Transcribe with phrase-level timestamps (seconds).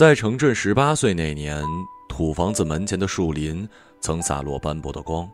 [0.00, 1.62] 在城镇十八岁那年，
[2.08, 3.68] 土房子门前的树林
[4.00, 5.30] 曾洒落斑驳的光。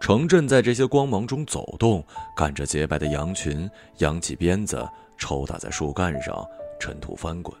[0.00, 4.84] 城镇在这些光芒中走动，赶着洁白的羊群，扬起鞭子
[5.16, 6.44] 抽打在树干上，
[6.80, 7.56] 尘土翻滚。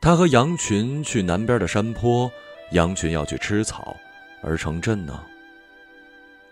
[0.00, 2.30] 他和羊群去南边的山坡，
[2.70, 3.94] 羊群要去吃草，
[4.42, 5.22] 而城镇呢？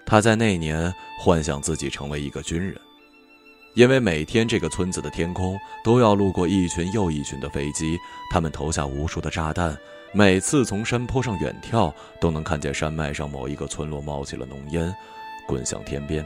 [0.05, 2.79] 他在那年幻想自己成为一个军人，
[3.74, 7.98] 因为每天这个村子的天空都要路过一群又一群的飞机，
[8.30, 9.77] 他们投下无数的炸弹。
[10.12, 14.95] 每次从山坡上远眺，都能看见山脉上某一个村落冒起了浓烟，
[15.48, 16.24] 滚向天边。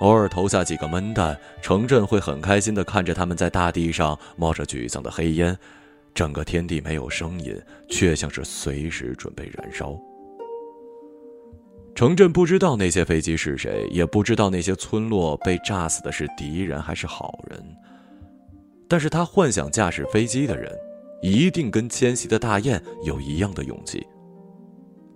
[0.00, 5.56] 偶尔投下几个闷弹，城镇会很开心地看着他们在大地上冒着沮丧的黑烟，
[6.12, 7.58] 整个天地没有声音，
[7.88, 9.98] 却像是随时准备燃烧。
[11.94, 17.62] 城镇不知道那些飞机是谁，也不知道那些村落被炸死的是敌人还是好人，
[18.88, 20.70] 但是他幻想驾驶飞机的人。
[21.24, 24.04] 一定跟迁徙的大雁有一样的勇气。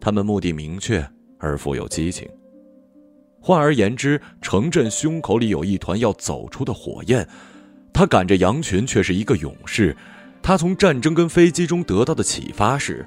[0.00, 1.04] 他们目的明确
[1.40, 2.28] 而富有激情。
[3.40, 7.26] 换而言之，城镇胸口里有一团要走出的火焰。
[7.92, 9.96] 他赶着羊群，却是一个勇士。
[10.40, 13.04] 他从战争跟飞机中得到的启发是：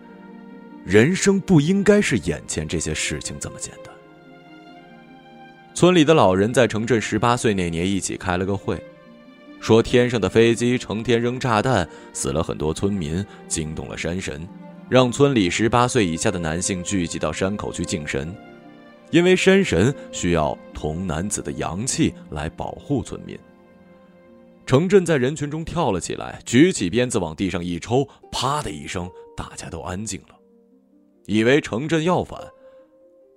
[0.89, 3.93] 人生不应该是眼前这些事情这么简单。
[5.75, 8.83] 村里的老人在城镇十八岁那年一起开了个会。
[9.59, 14.47] 说天上的飞机成天扔炸弹，死了很多村民，惊动了山神，
[14.89, 18.35] 让村里十八岁以下的男性聚集到山口去敬神，
[19.11, 23.37] 因为山神需要童男子的阳气来保护村民。
[24.65, 30.38] 城镇在人群中跳了起来，举起鞭子往地上一抽，啪的一声，大家都安静了，
[31.29, 32.41] 以为城镇要反。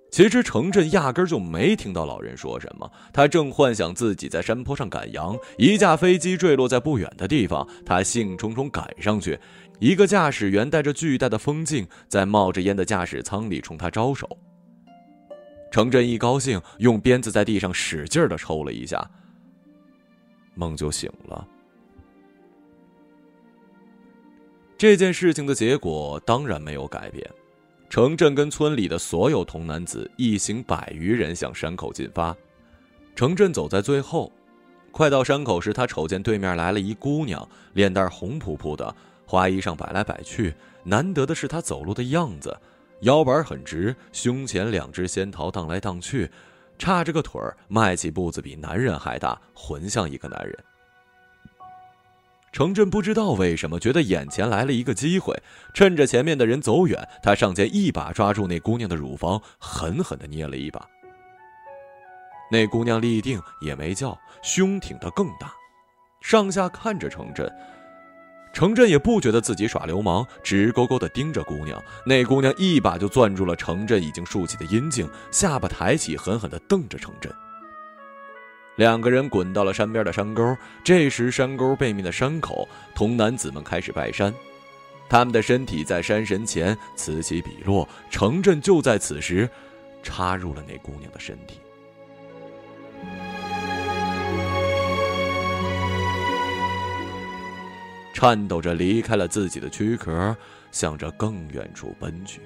[0.09, 9.39] 其实城镇压根就没听到老人说什么，他正幻想自己在山坡上赶羊，一架飞机坠落在不远的地方，他兴冲冲赶上去，
[9.79, 14.27] 一个驾驶员带着巨大的风镜在冒着烟的驾驶舱里冲他招手。
[15.71, 19.07] 城镇一高兴，用鞭子在地上使劲的抽了一下，
[20.55, 21.47] 梦就醒了。
[24.77, 27.27] 这件事情的结果当然没有改变。
[27.93, 32.35] 城镇跟村里的所有童男子一行百余人向山口进发，
[33.15, 34.31] 城镇走在最后。
[34.91, 38.95] 快到山口时，他瞅见对面来了一姑娘，脸蛋红扑扑的，
[39.27, 40.55] 花衣上摆来摆去。
[40.83, 42.59] 难得的是，她走路的样子，
[43.01, 46.27] 腰板很直，胸前两只仙桃荡来荡去，
[46.79, 50.57] 叉着个腿儿，迈起步子比男人还大，浑像一个男人。
[52.53, 55.35] 程震不知道为什么觉得眼前来了一个机会，
[55.73, 60.87] 趁着前面的人走远，他上前一把抓住那姑娘的乳房，狠狠的捏了一把。
[62.51, 65.51] 那姑娘立定也没叫，胸挺得更大，
[66.21, 67.51] 上下看着程震。
[68.53, 71.83] 程震也不觉得自己耍流氓，直勾勾的盯着姑娘。
[72.05, 77.33] 那姑娘一把就攥住了程震已经竖起的阴茎，下巴抬起，狠狠的瞪着程震。
[78.75, 84.33] 两个人滚到了山边的山沟，这时山沟背面的山口，童男子们开始拜山，
[85.07, 87.87] 他们的身体在山神前此起彼落。
[88.09, 89.47] 城镇就在此时，
[90.01, 91.59] 插入了那姑娘的身体，
[98.11, 100.35] 颤抖着离开了自己的躯壳，
[100.71, 102.41] 向着更远处奔去。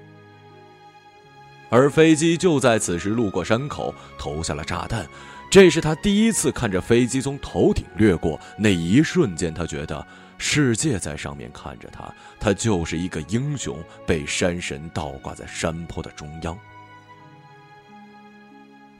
[1.69, 5.07] 而飞机就在此时路过山口，投下了炸弹。
[5.49, 10.05] 这是他第一次看着飞机从头顶掠过，那一瞬间，他觉得
[10.37, 16.57] 世界在上面看着他，他就是一个英雄，被山神倒挂在山坡的中央。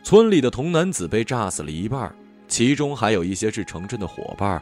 [0.04, 2.16] 村里的童男子被炸死了一半，
[2.48, 4.62] 其中还有一些是城镇的伙伴。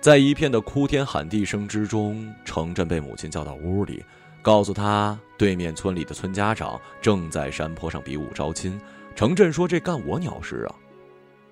[0.00, 4.04] 在一片的哭天喊地声之中，城镇被母亲叫到屋里，
[4.42, 8.80] 告诉他对面村里的村家长正在山坡上比武招亲。
[9.16, 10.74] 城镇说：“这干我鸟事啊！”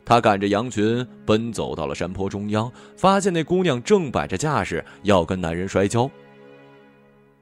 [0.05, 6.11] 他赶着羊群奔走到了山坡中央，发现那姑娘正摆着架势要跟男人摔跤。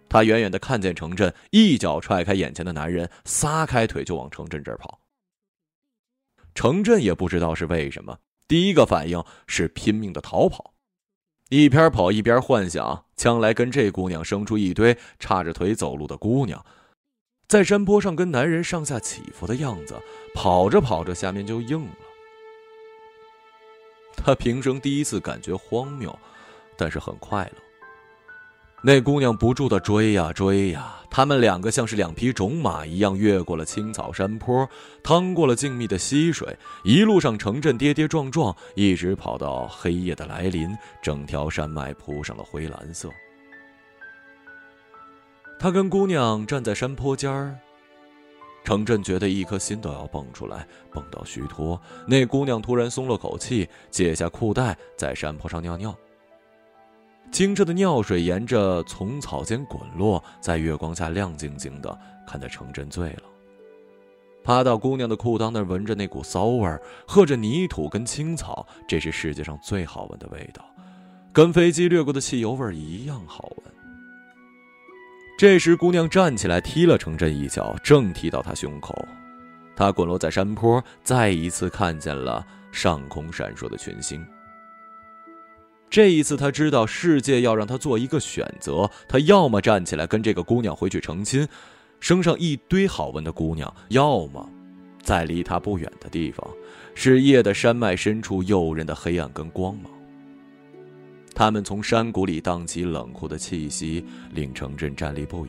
[0.09, 5.01] 他远远的看见程震一脚踹开眼前的男人，撒开腿就往程震这儿跑。
[6.55, 10.75] 程震也不知道是为什么，第一个反应是拼命的逃跑，
[11.49, 16.65] 一边跑一边幻想将来跟这姑娘生出一堆叉着腿走路的姑娘，
[17.49, 19.97] 在山坡上跟男人上下起伏的样子。
[20.35, 21.93] 跑着跑着，下面就硬了。
[24.17, 26.17] 他平生第一次感觉荒谬，
[26.77, 27.63] 但是很快乐。
[28.85, 34.69] 那姑娘不住的追呀追呀，他们两个像是两匹种马一样，越过了青草山坡，
[35.05, 43.09] 趟过了静谧的溪水，一路上城镇跌跌撞撞，一直跑到黑夜的来临，整条山脉铺上了灰蓝色。
[45.61, 47.57] 他跟姑娘站在山坡尖儿。
[48.65, 51.81] 程震觉得一颗心都要蹦出来，蹦到虚脱。
[52.07, 55.95] 那姑娘突然松了口气，解下裤带，在山坡上尿尿。
[57.31, 63.23] 清澈的尿水沿着丛草间滚落，在月光下亮晶晶的，看得程震醉了。
[64.45, 70.65] 趴到姑娘的裤裆那儿，闻着那股骚味儿，喝着泥土跟青草，这是世界上最好闻的味道，
[71.33, 73.72] 跟飞机掠过的汽油味儿一样好闻。
[75.43, 78.97] 这时，姑娘站起来踢了程振一脚，正踢到他胸口。
[79.75, 84.25] 他滚落在山坡，再一次看见了上空闪烁的群星。
[85.91, 91.49] 这一次，他知道世界要让他做一个选择：他要么站起来跟这个姑娘回去成亲，
[91.99, 94.49] 生上一堆好闻的姑娘；要么，
[95.03, 96.49] 在离他不远的地方，
[96.95, 99.92] 是夜的山脉深处诱人的黑暗跟光芒。
[101.35, 105.49] 他们从山谷里荡起冷酷的气息，令程振站立不已。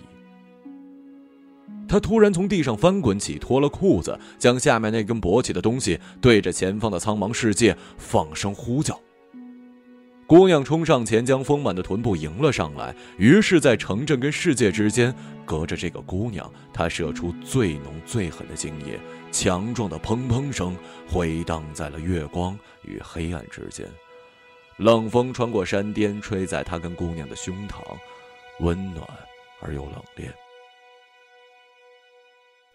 [1.87, 8.99] 他突然从地上翻滚起，脱了裤子，将下面那根勃起的东西对着前方的苍茫世界放声呼叫。
[10.25, 12.95] 姑娘冲上前，将丰满的臀部迎了上来。
[13.17, 15.13] 于是，在城镇跟世界之间，
[15.45, 18.97] 隔着这个姑娘，他射出最浓最狠的精液，
[19.31, 20.75] 强壮的砰砰声
[21.07, 23.85] 回荡在了月光与黑暗之间。
[24.77, 27.81] 冷风穿过山巅，吹在他跟姑娘的胸膛，
[28.59, 29.07] 温暖
[29.61, 30.25] 而又冷冽。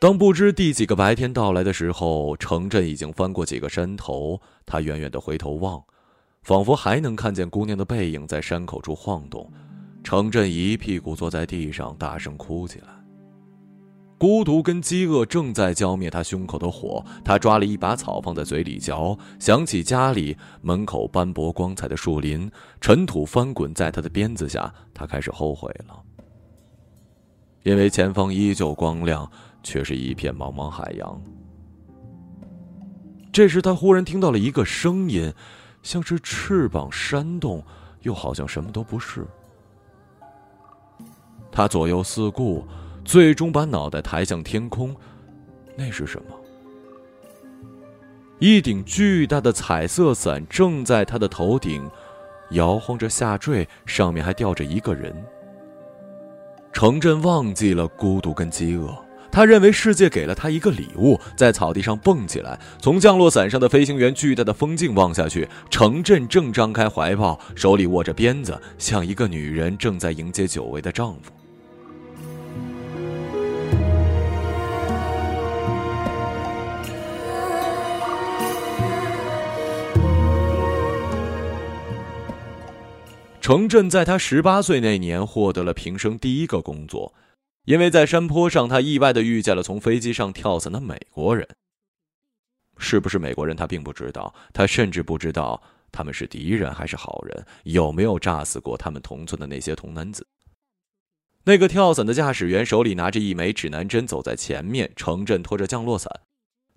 [0.01, 4.41] 当不知第几个白天到来的时候，城镇已经翻过几个山头。
[4.65, 5.83] 他远远的回头望，
[6.43, 9.53] 仿佛还能看见姑娘的背影在山口处晃动。
[10.05, 12.98] 城镇一屁股坐在地上，大声哭起来。
[14.19, 17.05] 孤独跟饥饿正在浇灭他胸口的火。
[17.25, 22.51] 他抓了一把草放在嘴里嚼，想起家里门口斑驳光彩的树林，
[22.81, 26.03] 尘土翻滚在他的鞭子下，他开始后悔了。
[27.63, 29.31] 因为前方依旧光亮，
[29.63, 31.23] 却是一片茫茫海洋。
[33.33, 35.33] 这时，他忽然听到了一个声音，
[35.85, 37.63] 像是翅膀扇动，
[38.03, 39.25] 又好像什么都不是。
[41.53, 42.67] 他左右四顾。
[43.09, 44.95] 最终把脑袋抬向天空，
[45.75, 46.37] 那是什么？
[48.39, 51.91] 一顶巨大的彩色伞正在他的头顶
[52.51, 55.17] 摇晃着下坠，上面还吊着一个人。
[56.71, 58.95] 程振忘记了孤独跟饥饿，
[59.33, 71.33] 他认为世界给了他一个礼物，在草地上蹦起来，从降落伞上的飞行员巨大的风镜望下去，程振正张开怀抱，手里握着鞭子，像一个女人正在迎接久违的丈夫。
[83.49, 87.15] 程振在他十八岁那年获得了平生第一个工作，
[87.65, 91.49] 因为在山坡上，他意外的遇见了从飞机上跳伞的美国人。
[92.77, 100.27] 是不是美国人，他并不知道，他甚至不知道他们是敌人还是好人，有没有炸死过他们同村的那些童男子。
[101.45, 106.21] 那个跳伞的驾驶员手里拿着一枚指南针，走在前面，程振拖着降落伞。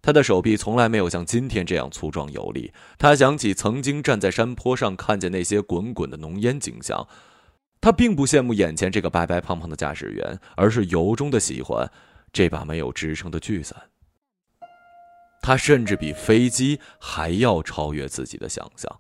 [0.02, 2.74] 他的手臂从来没有像今天这样粗壮有力。
[2.98, 7.08] 他想起曾经站在山坡上看见那些滚滚的浓烟景象，
[7.80, 11.90] 他并不羡慕眼前这个白白胖胖的驾驶员，而是由衷的喜欢
[12.34, 13.80] 这把没有支撑的巨伞。
[15.44, 19.00] 他甚至比飞机还要超越自己的想象。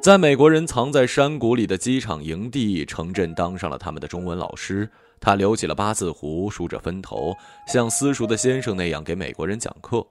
[0.00, 4.88] 在美国人藏在山谷里的机场营地，城镇当上了他们的中文老师。
[5.20, 7.34] 他留起了八字胡，梳着分头，
[7.66, 10.06] 像私塾的先生那样给美国人讲课。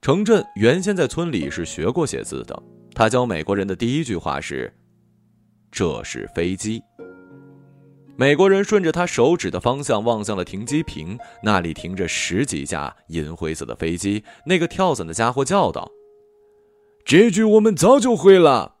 [0.00, 2.62] 程振原先在村里是学过写字的，
[2.94, 4.72] 他教美国人的第一句话是
[5.70, 6.82] ：“这是飞机。”
[8.16, 14.22] 美国人顺着他手指的方向望向了停机坪，那里停着十几架银灰色的飞机。
[14.44, 15.90] 那个跳伞的家伙叫道
[17.04, 18.76] ：“这句我们早就会了。”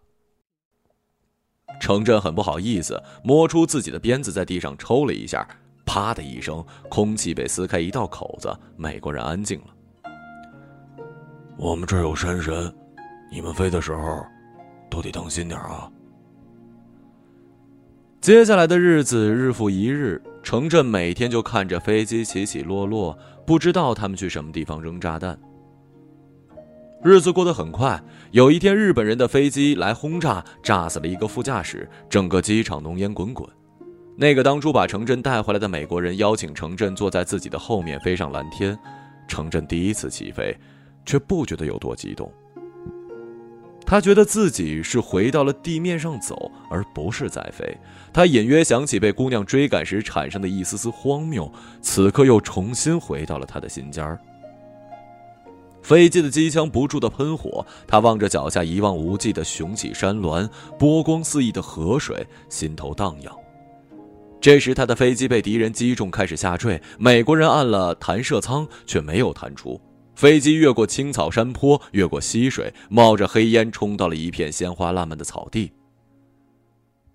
[1.80, 5.44] 程震很不好意思，摸出自己的鞭子，在地上抽了一下，
[5.84, 8.54] 啪的一声，空气被撕开一道口子。
[8.76, 9.66] 美国人安静了。
[11.56, 12.72] 我们这儿有山神，
[13.32, 14.24] 你们飞的时候
[14.90, 15.90] 都得当心点啊。
[18.20, 25.38] 接下来的日子日复一日，程振每天就看着飞机起起落落，不知道他们去什么地方扔炸弹。
[27.02, 28.00] 日子过得很快。
[28.30, 33.48] 有一天，日本人的飞机来轰炸，炸死了一个副驾驶，整个机场浓烟滚滚。
[34.16, 38.78] 那个当初把程振带回来的美国人邀请程振坐在自己的后面飞上蓝天，
[39.26, 40.54] 程振第一次起飞，
[41.06, 42.30] 却不觉得有多激动。
[43.86, 47.76] 他觉得自己是回到了地面上走，而不是在飞。
[48.12, 54.20] 他隐约想起被姑娘追赶时产生的一丝丝荒谬，此刻又重新回到了他的心尖儿。
[55.82, 63.34] 飞机的机枪不住的喷火，他望着脚下一望无际的雄起山峦、波光四溢的河水，心头荡漾。
[64.40, 66.80] 这时，他的飞机被敌人击中，开始下坠。
[66.98, 69.80] 美国人按了弹射舱，却没有弹出。
[70.14, 75.72] 飞机越过青草山坡，越过溪水，冒着黑烟，冲到了一片鲜花烂漫的草地。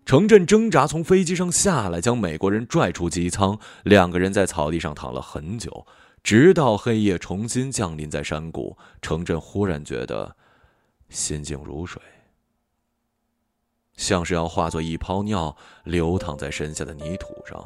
[0.06, 3.58] 程振挣扎从飞机上下来，将美国人拽出机舱。
[3.84, 5.88] 两个人在草地上躺了很久，
[6.24, 8.78] 直到黑夜重新降临在山谷。
[9.02, 10.36] 程振忽然觉得
[11.10, 12.00] 心静如水。
[13.98, 17.66] 像是要化作一泡尿，流淌在身下的泥土上。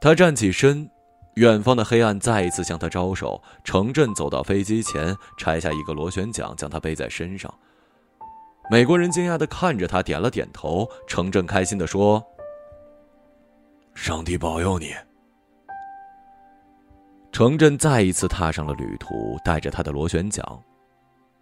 [0.00, 0.90] 他站起身，
[1.34, 3.40] 远方的黑暗再一次向他招手。
[3.62, 7.54] 程振走到飞机前，拆下一个螺旋桨，将它背在身上。
[8.72, 10.88] 美国人惊讶的看着他，点了点头。
[11.06, 12.24] 程振开心的说
[13.94, 14.94] ：“上帝保佑你。”
[17.30, 20.42] 程振再一次踏上了旅途，带着他的螺旋桨。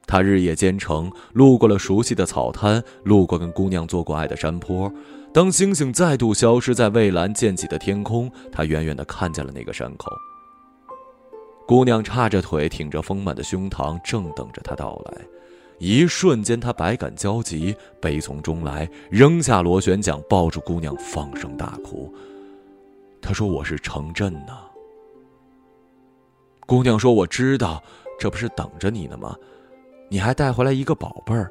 [0.09, 4.93] 他日夜兼程，路过了熟悉的草滩，路过跟姑娘做过爱的山坡。
[5.33, 10.11] 当星星再度消失在蔚蓝渐起的天空，他远远地看见了那个山口。
[11.65, 15.25] 姑娘叉着腿，挺着丰满的胸膛，正等着他到来。
[15.81, 22.15] 一瞬间，他百感交集，悲从中来，扔下螺旋桨，抱住姑娘，放声大哭。
[23.23, 24.59] 他说：“我是程振呢。”
[26.67, 27.83] 姑娘说：“我知道，
[28.19, 29.35] 这不是等着你呢吗？”
[30.11, 31.51] 你还带回来一个宝贝儿。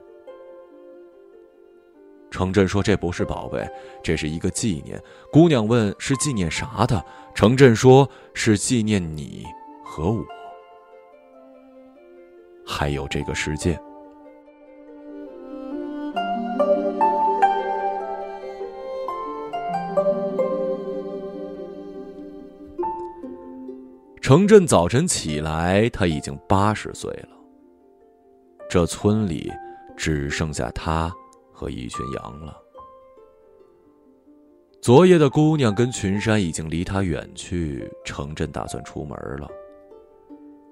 [2.30, 3.68] 程振说：“这不是宝贝，
[4.04, 5.02] 这是一个纪念。”
[5.34, 9.44] 姑娘问：“是纪念啥的？”程振说：“是纪念你
[9.84, 10.24] 和我，
[12.64, 13.76] 还有这个世界。”
[24.30, 27.30] 程振早晨起来，他已经八十岁了。
[28.70, 29.52] 这村里
[29.98, 31.12] 只剩下他
[31.52, 32.56] 和一群羊了。
[34.84, 39.50] 昨夜的姑娘跟群山已经离他远去，程振打算出门了。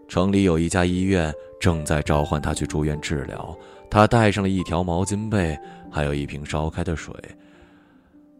[0.07, 3.57] 城里有一家医院正在召唤他去住院治疗，
[3.89, 5.57] 他带上了一条毛巾被，
[5.91, 7.11] 还有一瓶烧开的水，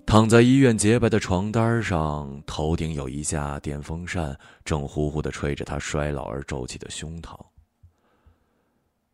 [0.08, 7.38] 躺在医院洁白的床单上，头顶有一架电风扇，正呼呼的吹着他衰老而皱起的胸膛。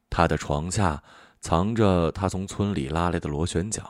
[0.07, 1.01] 他的床下
[1.41, 3.83] 藏着他从村里拉来的螺旋桨。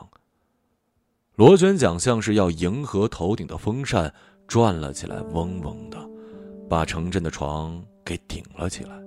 [1.34, 4.10] 螺旋桨像是要迎合头顶的风扇，
[4.48, 5.98] 转了起来，嗡嗡的，
[6.70, 9.03] 把城镇的床给顶了起来。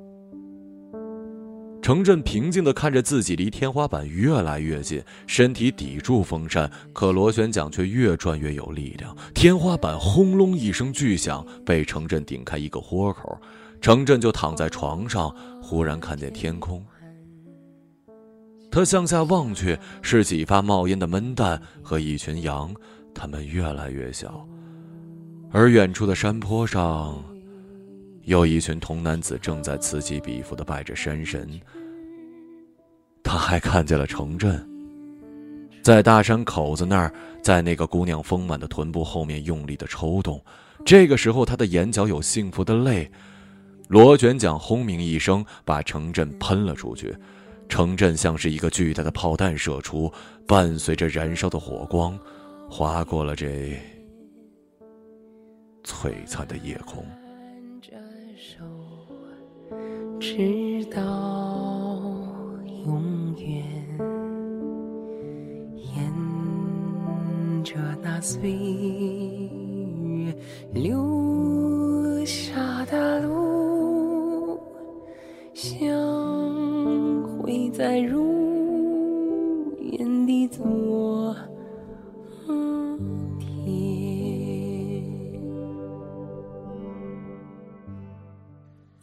[1.87, 9.15] 程振平静的看着自己离天花板越来越近，身体抵住风扇，可螺旋桨却越转越有力量。
[9.33, 13.39] 天花板轰隆一声巨响，被程振顶开一个豁口，
[13.79, 16.85] 程振就躺在床上，忽然看见天空。
[18.69, 22.75] 他向下望去，是几发冒烟的闷弹和一群羊，
[23.15, 24.45] 它们越来越小。
[25.53, 27.23] 而远处的山坡上，
[28.27, 31.49] 有一群童男子正在此起彼伏地拜着山神。
[33.23, 34.69] 他还看见了城镇，
[35.81, 40.43] 在大山口子那儿，在那个姑娘丰满的臀部后面用力地抽动。
[40.85, 43.09] 这个时候，他的眼角有幸福的泪。
[43.87, 47.15] 螺旋桨轰鸣一声，把城镇喷了出去。
[47.69, 50.11] 城镇像是一个巨大的炮弹射出，
[50.45, 52.19] 伴随着燃烧的火光，
[52.69, 53.79] 划过了这
[55.85, 57.05] 璀璨的夜空。
[60.19, 61.01] 直到
[62.85, 63.63] 永远，
[65.93, 70.35] 沿着那岁月
[70.73, 74.59] 留下的路，
[75.53, 75.83] 相
[77.39, 81.35] 会在如烟的昨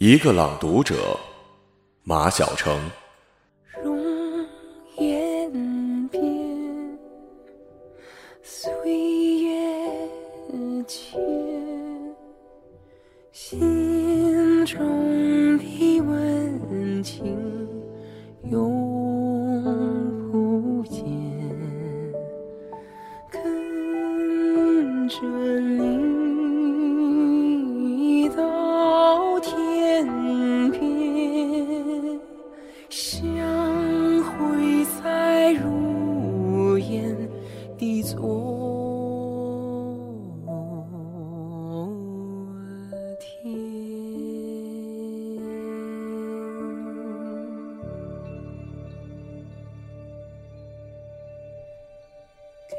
[0.06, 1.18] 一个朗读者，
[2.02, 2.78] 马晓成。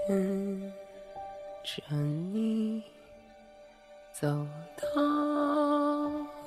[0.08, 0.16] 牵
[1.64, 2.84] 着你
[4.12, 4.28] 走
[4.78, 4.86] 到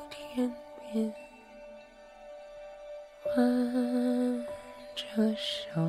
[0.08, 0.54] 天
[0.92, 1.12] 边
[3.24, 4.46] 挽
[4.94, 5.80] 着手